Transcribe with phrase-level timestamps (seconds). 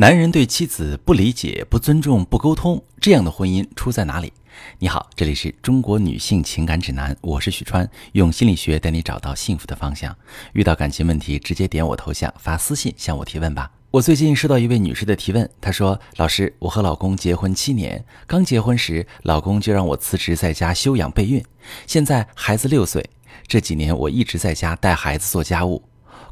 [0.00, 4.32] 男人对妻子不理解、不尊重、不沟通，这样的婚姻出在哪里？
[4.78, 10.16] 你好，这里是中国女性情感指南，我是许川，用心理学带你找到幸福的方向。
[10.54, 13.70] 遇到感情问题，直接点我头像发私信向我提问吧。
[13.90, 21.44] 我最近收到一位女士的提问，她说：“老师，我和老公结婚七年，刚结婚时老公就让我辞职在家休养备孕，
[21.86, 23.04] 现在孩子六岁，
[23.46, 25.82] 这几年我一直在家带孩子做家务。”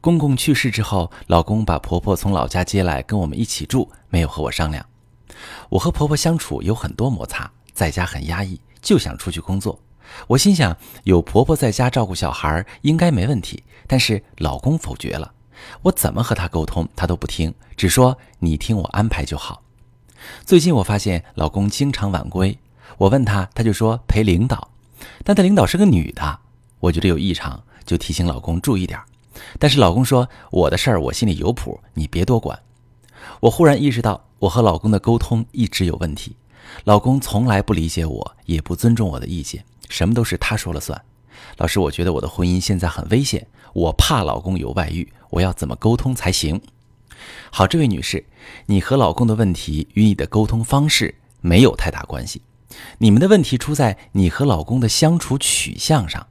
[0.00, 4.84] 公公去世之后，老公把婆婆从老家接来跟我们一起住，没有和我商量。
[5.68, 9.78] 我和婆婆相处有很多摩擦，在家很压抑，就想出去工作。
[10.28, 15.32] 我心想，有婆婆在家照顾小孩应该没问题，但是老公否决了。
[15.82, 19.62] 我怎么和他沟通，他都不听，只说你听我安排就好。
[20.44, 22.56] 最近我发现老公经常晚归，
[22.98, 24.70] 我问他，他就说陪领导，
[25.24, 26.38] 但他领导是个女的，
[26.78, 29.00] 我觉得有异常，就提醒老公注意点。
[29.58, 32.58] 但是老公说我的事儿我心里有谱，你别多管。
[33.40, 36.36] 我忽然意识到我和老公的沟通一直有问题，
[36.84, 41.00] 老公从来不理解我，也不尊重我的意见，什么都是他说了算。
[41.58, 46.60] 老师，我觉得我的婚姻现在很危险，我怕老公有外遇，我要怎么沟通才行？
[47.50, 48.24] 好，这位女士，
[48.66, 52.42] 你和老公的问题与你的沟通方式没有太大关系，
[52.98, 56.26] 你们的问题出在你和老公的相处取向上。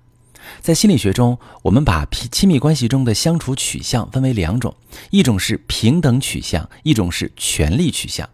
[0.62, 4.76] 在心理学中，我们把亲密关系中的相处取向分为两种，
[5.12, 8.30] 一种是平等取向，一种是权力取向。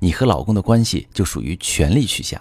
[0.00, 2.40] 你和老公的关系就属于权力取向。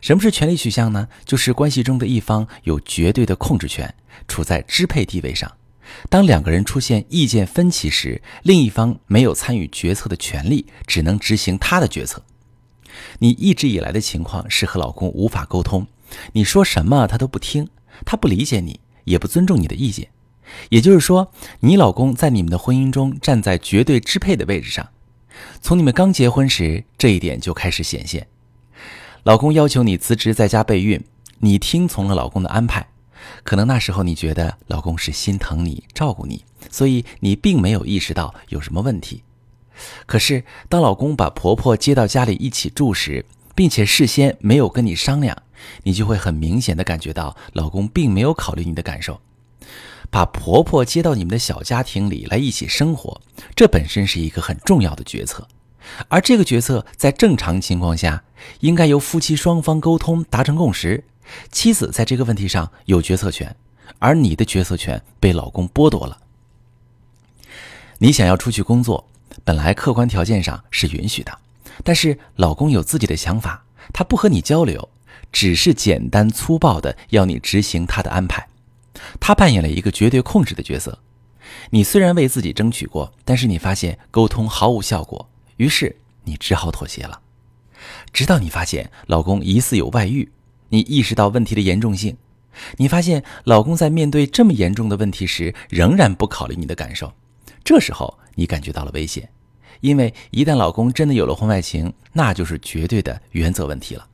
[0.00, 1.08] 什么是权力取向呢？
[1.24, 3.94] 就是关系中的一方有绝对的控制权，
[4.26, 5.50] 处在支配地位上。
[6.10, 12.22] 当两个人出现意见分歧时，另一方没有参与决策的权利，只能执行他的决策。
[13.20, 15.86] 你一直以来的情况是和老公无法沟通，
[16.32, 17.68] 你说什么他都不听。
[18.04, 20.08] 他不理解你，也不尊重你的意见，
[20.70, 24.88] 也就是说，你老公在你们的婚姻中站在绝对支配的位置上。
[25.60, 28.26] 从你们刚结婚时，这一点就开始显现。
[29.24, 31.04] 老公要求你辞职在家备孕，
[31.40, 32.88] 你听从了老公的安排。
[33.42, 39.22] 可能那时候你觉得老公是心疼你、照顾你，所以你并没有意识到有什么问题。
[40.06, 43.24] 可是当老公把婆婆接到家里一起住时，
[43.58, 45.36] 并且事先没有跟你商量。
[45.82, 49.20] 你就会很明显的感觉到，老公并没有考虑你的感受，
[50.10, 53.20] 把婆婆接到你们的小家庭里来一起生活，
[53.56, 55.48] 这本身是一个很重要的决策，
[56.06, 58.22] 而这个决策在正常情况下，
[58.60, 61.02] 应该由夫妻双方沟通达成共识，
[61.50, 63.56] 妻子在这个问题上有决策权，
[63.98, 66.18] 而你的决策权被老公剥夺了。
[67.98, 69.08] 你想要出去工作，
[69.42, 71.36] 本来客观条件上是允许的，
[71.84, 74.88] 但是老公有自己的想法，他不和你交流。
[75.30, 78.48] 只是简单粗暴的要你执行他的安排，
[79.20, 80.98] 他扮演了一个绝对控制的角色。
[81.68, 85.28] 你虽然为自己争取过，但是你发现沟通毫无效果，
[85.58, 85.94] 于是
[86.24, 87.20] 你只好妥协了。
[88.10, 90.30] 直到你发现老公疑似有外遇，
[90.70, 92.16] 你意识到问题的严重性。
[92.78, 97.12] 你发现老公在面对这么严重的问题时，仍然不考虑你的感受。
[97.62, 99.28] 这时候你感觉到了危险，
[99.80, 104.06] 因为一旦老公真的有了婚外情，那就是绝对的原则问题了。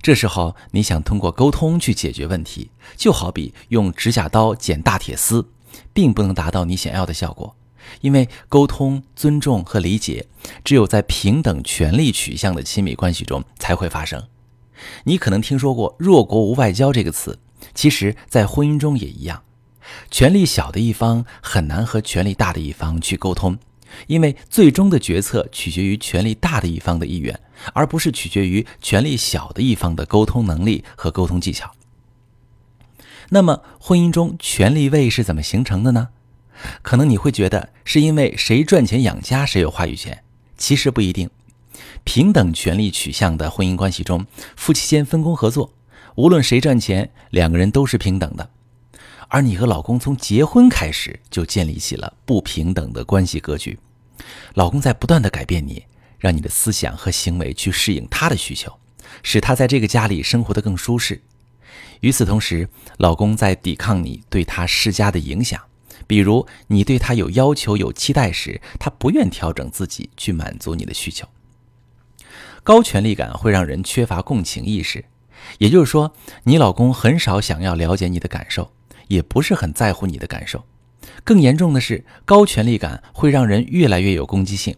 [0.00, 5.48] 这时候，你想通过沟通去解决问题，就好比用指甲刀剪大铁丝，
[5.92, 7.54] 并不能达到你想要的效果。
[8.00, 10.26] 因为沟通、尊重和理解，
[10.64, 14.22] 只有在平等权力取向的亲密关系中才会发生。
[15.04, 17.38] 你可能听说过“弱国无外交”这个词，
[17.74, 19.42] 其实，在婚姻中也一样。
[20.10, 23.58] 权力小的一方很难和权力大的一方去沟通。
[24.06, 27.38] 因为最终的决策取决于权力大的一方的意愿，
[27.72, 31.72] 而不是取决于权力小的一方的沟通能力和沟通技巧。
[33.30, 36.08] 那么，婚姻中权力位是怎么形成的呢？
[36.82, 40.22] 可能你会觉得是因为谁赚钱养家谁有话语权，
[40.56, 41.30] 其实不一定。
[42.04, 44.26] 平等权力取向的婚姻关系中，
[44.56, 45.72] 夫妻间分工合作，
[46.16, 48.50] 无论谁赚钱，两个人都是平等的。
[49.28, 53.78] 而你和老公从结婚开始就建立起了不平等的关系格局，
[54.54, 55.84] 老公在不断的改变你，
[56.18, 58.78] 让你的思想和行为去适应他的需求，
[59.22, 61.20] 使他在这个家里生活的更舒适。
[62.00, 62.68] 与此同时，
[62.98, 65.60] 老公在抵抗你对他施加的影响，
[66.06, 71.28] 比如你对他有要求、有期待时，他不愿调整自己去满足你的需求。
[72.62, 75.04] 高权力感会让人缺乏共情意识，
[75.58, 76.14] 也就是说，
[76.44, 78.72] 你老公很少想要了解你的感受。
[79.08, 80.64] 也不是很在乎你的感受，
[81.22, 84.76] 更严重的是，高权力感会让人越来越有攻击性。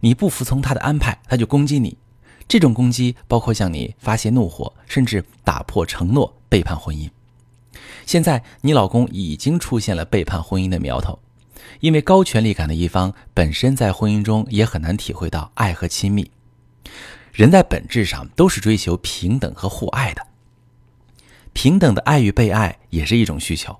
[0.00, 1.96] 你不服从他的安排，他就攻击你。
[2.48, 7.08] 这种攻击包括向你发泄怒火，甚至打破承诺、背叛婚姻。
[8.04, 11.20] 现在你老公已经出现了背叛婚姻的苗头，
[11.78, 16.28] 因为高权力感的一方本身在婚姻中也很难体会到爱和亲密。
[17.32, 20.26] 人在本质上都是追求平等和互爱的，
[21.52, 23.78] 平等的爱与被爱也是一种需求。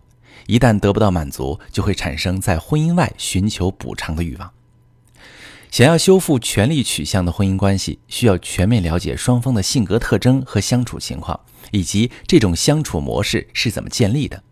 [0.50, 4.50] 一旦得不到满足，就会产生在婚姻外寻求补偿的欲望。
[5.70, 11.38] 想要修复权力取向的婚姻关系，需要全面了解双方的性格特征和相处情况，
[11.70, 14.42] 以及这种相处模式是怎么建立的。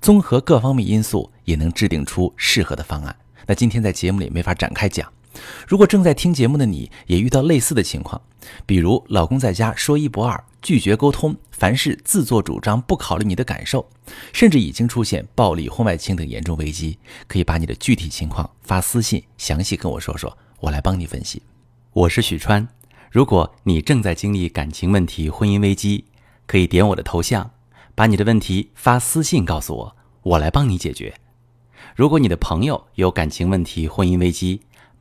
[0.00, 3.14] 综合各方面因素，也能制定出适合的方案。
[3.46, 5.08] 那今天在节目里没法展开讲。
[5.66, 8.20] 如果正在听节目的你也遇到类似的情况，
[8.66, 13.88] 比如老公在家说一不二，拒绝沟通，凡事自作主张，不考虑你的感受，
[14.32, 21.42] 甚至已经出现暴力、婚外情等严重危机，可以把你的具体情况发私信，详细跟我说说，我来帮你分析。
[21.92, 22.66] 我是许川，
[23.10, 26.04] 如果你正在经历感情问题、婚姻危机，
[26.46, 27.50] 可以点我的头像。
[27.96, 31.14] 把你的问题发私信告诉我，我来帮你解决。
[31.94, 34.62] 如果你的朋友有感情问题、婚姻危机，